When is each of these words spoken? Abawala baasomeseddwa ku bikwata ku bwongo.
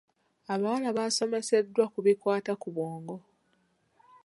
Abawala 0.53 0.89
baasomeseddwa 0.97 1.83
ku 1.93 1.99
bikwata 2.05 2.53
ku 2.61 2.67
bwongo. 2.75 3.15